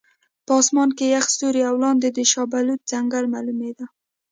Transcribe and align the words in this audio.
په 0.45 0.51
اسمان 0.61 0.89
کې 0.97 1.05
یخ 1.15 1.25
ستوري 1.35 1.61
او 1.69 1.75
لاندې 1.83 2.07
د 2.11 2.19
شاه 2.31 2.47
بلوط 2.51 2.81
ځنګل 2.91 3.25
معلومېده. 3.33 3.85